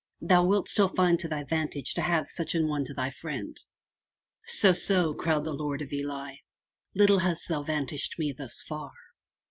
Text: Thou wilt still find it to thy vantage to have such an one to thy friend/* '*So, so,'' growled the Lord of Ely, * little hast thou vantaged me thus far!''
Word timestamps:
Thou 0.19 0.43
wilt 0.47 0.67
still 0.67 0.87
find 0.89 1.19
it 1.19 1.21
to 1.21 1.27
thy 1.27 1.43
vantage 1.43 1.93
to 1.93 2.01
have 2.01 2.27
such 2.27 2.55
an 2.55 2.67
one 2.67 2.83
to 2.85 2.93
thy 2.95 3.11
friend/* 3.11 3.55
'*So, 4.47 4.73
so,'' 4.73 5.13
growled 5.13 5.43
the 5.43 5.53
Lord 5.53 5.83
of 5.83 5.93
Ely, 5.93 6.37
* 6.65 6.95
little 6.95 7.19
hast 7.19 7.47
thou 7.47 7.61
vantaged 7.61 8.17
me 8.17 8.31
thus 8.35 8.63
far!'' 8.63 8.93